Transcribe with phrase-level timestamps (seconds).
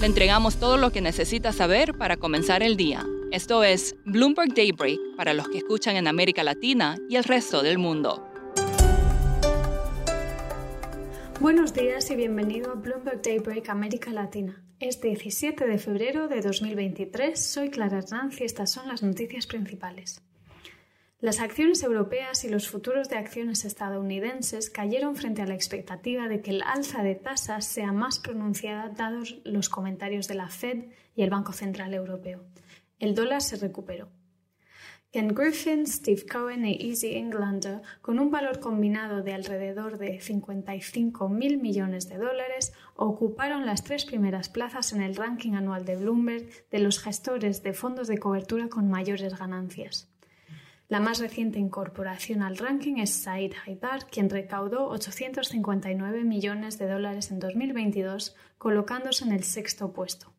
[0.00, 3.04] Le entregamos todo lo que necesita saber para comenzar el día.
[3.32, 7.76] Esto es Bloomberg Daybreak para los que escuchan en América Latina y el resto del
[7.76, 8.26] mundo.
[11.38, 14.64] Buenos días y bienvenido a Bloomberg Daybreak América Latina.
[14.78, 17.38] Es 17 de febrero de 2023.
[17.38, 20.22] Soy Clara Hernández y estas son las noticias principales.
[21.20, 26.40] Las acciones europeas y los futuros de acciones estadounidenses cayeron frente a la expectativa de
[26.40, 31.22] que el alza de tasas sea más pronunciada dados los comentarios de la Fed y
[31.22, 32.42] el Banco Central Europeo.
[32.98, 34.08] El dólar se recuperó.
[35.12, 41.28] Ken Griffin, Steve Cohen e Easy Englander, con un valor combinado de alrededor de 55
[41.28, 46.48] mil millones de dólares, ocuparon las tres primeras plazas en el ranking anual de Bloomberg
[46.70, 50.09] de los gestores de fondos de cobertura con mayores ganancias.
[50.90, 57.30] La más reciente incorporación al ranking es Said Haidar, quien recaudó 859 millones de dólares
[57.30, 60.32] en 2022, colocándose en el sexto puesto.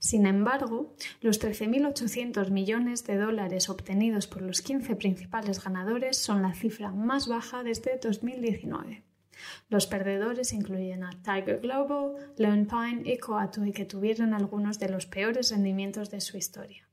[0.00, 6.54] Sin embargo, los 13.800 millones de dólares obtenidos por los 15 principales ganadores son la
[6.54, 9.04] cifra más baja desde 2019.
[9.68, 15.06] Los perdedores incluyen a Tiger Global, Lone Pine y Coatue, que tuvieron algunos de los
[15.06, 16.88] peores rendimientos de su historia.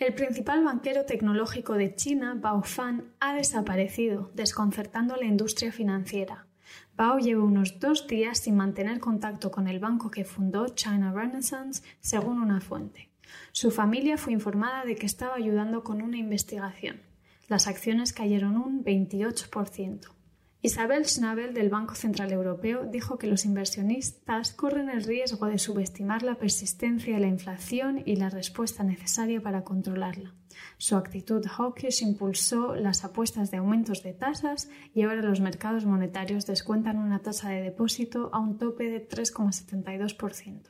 [0.00, 6.46] El principal banquero tecnológico de China, Bao Fan, ha desaparecido, desconcertando la industria financiera.
[6.96, 11.82] Bao lleva unos dos días sin mantener contacto con el banco que fundó China Renaissance,
[12.00, 13.10] según una fuente.
[13.52, 17.02] Su familia fue informada de que estaba ayudando con una investigación.
[17.48, 20.19] Las acciones cayeron un 28%.
[20.62, 26.22] Isabel Schnabel del Banco Central Europeo dijo que los inversionistas corren el riesgo de subestimar
[26.22, 30.34] la persistencia de la inflación y la respuesta necesaria para controlarla.
[30.76, 36.44] Su actitud hawkish impulsó las apuestas de aumentos de tasas y ahora los mercados monetarios
[36.44, 40.60] descuentan una tasa de depósito a un tope de 3,72%.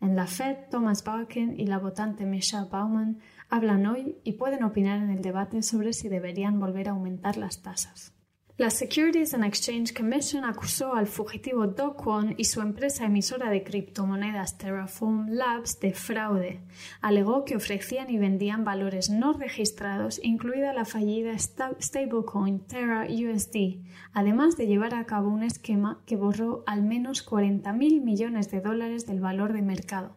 [0.00, 5.02] En la Fed, Thomas Barkin y la votante Michelle Bauman hablan hoy y pueden opinar
[5.02, 8.15] en el debate sobre si deberían volver a aumentar las tasas.
[8.58, 11.94] La Securities and Exchange Commission acusó al fugitivo Do
[12.38, 16.62] y su empresa emisora de criptomonedas Terraform Labs de fraude.
[17.02, 23.82] Alegó que ofrecían y vendían valores no registrados, incluida la fallida stablecoin Terra USD,
[24.14, 29.04] además de llevar a cabo un esquema que borró al menos 40.000 millones de dólares
[29.06, 30.16] del valor de mercado.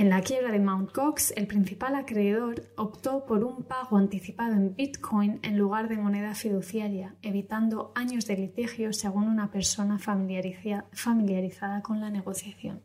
[0.00, 0.94] En la quiebra de Mt.
[0.94, 6.34] Gox, el principal acreedor optó por un pago anticipado en Bitcoin en lugar de moneda
[6.34, 12.80] fiduciaria, evitando años de litigio según una persona familiarizada con la negociación.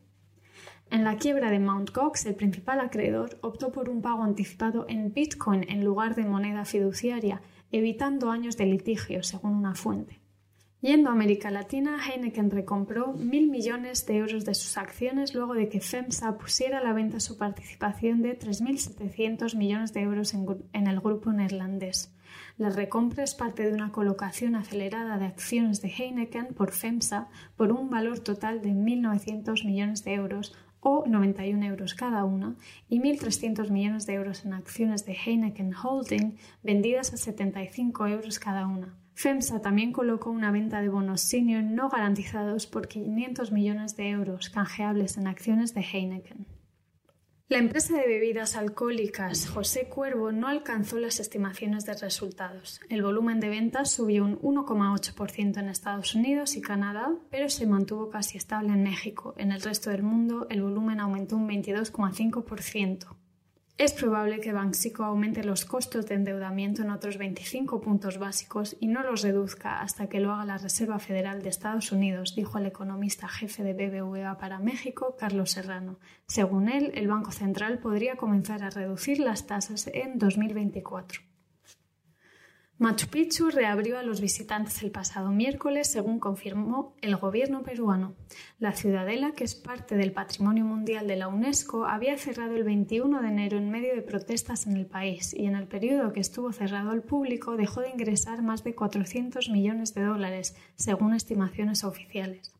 [0.90, 1.90] En la quiebra de Mt.
[1.94, 6.66] Gox, el principal acreedor optó por un pago anticipado en Bitcoin en lugar de moneda
[6.66, 7.40] fiduciaria,
[7.72, 10.20] evitando años de litigio, según una fuente.
[10.82, 15.70] Yendo a América Latina, Heineken recompró mil millones de euros de sus acciones luego de
[15.70, 21.00] que FEMSA pusiera a la venta su participación de 3.700 millones de euros en, el
[21.00, 22.14] grupo neerlandés.
[22.58, 27.72] La recompra es parte de una colocación acelerada de acciones de Heineken por FEMSA por
[27.72, 32.54] un valor total de 1.900 millones de euros o 91 euros cada una
[32.90, 38.66] y 1.300 millones de euros en acciones de Heineken Holding vendidas a 75 euros cada
[38.66, 38.94] una.
[39.16, 44.50] FEMSA también colocó una venta de bonos senior no garantizados por 500 millones de euros
[44.50, 46.46] canjeables en acciones de Heineken.
[47.48, 52.80] La empresa de bebidas alcohólicas José Cuervo no alcanzó las estimaciones de resultados.
[52.90, 58.10] El volumen de ventas subió un 1,8% en Estados Unidos y Canadá, pero se mantuvo
[58.10, 59.32] casi estable en México.
[59.38, 63.16] En el resto del mundo, el volumen aumentó un 22,5%.
[63.78, 68.86] Es probable que Banxico aumente los costos de endeudamiento en otros 25 puntos básicos y
[68.86, 72.64] no los reduzca hasta que lo haga la Reserva Federal de Estados Unidos, dijo el
[72.64, 75.98] economista jefe de BBVA para México, Carlos Serrano.
[76.26, 81.35] Según él, el Banco Central podría comenzar a reducir las tasas en 2024.
[82.78, 88.14] Machu Picchu reabrió a los visitantes el pasado miércoles, según confirmó el gobierno peruano.
[88.58, 93.22] La ciudadela, que es parte del Patrimonio Mundial de la UNESCO, había cerrado el 21
[93.22, 96.52] de enero en medio de protestas en el país y en el periodo que estuvo
[96.52, 102.55] cerrado al público dejó de ingresar más de 400 millones de dólares, según estimaciones oficiales.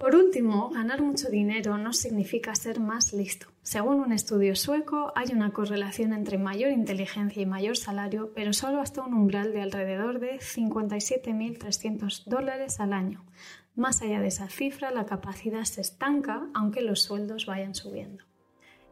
[0.00, 3.48] Por último, ganar mucho dinero no significa ser más listo.
[3.62, 8.80] Según un estudio sueco, hay una correlación entre mayor inteligencia y mayor salario, pero solo
[8.80, 13.26] hasta un umbral de alrededor de 57.300 dólares al año.
[13.74, 18.24] Más allá de esa cifra, la capacidad se estanca, aunque los sueldos vayan subiendo.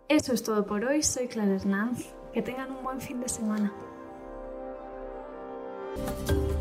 [0.09, 1.03] Eso es todo por hoy.
[1.03, 2.15] Soy Clara Hernández.
[2.35, 3.73] Que tengan un buen fin de semana.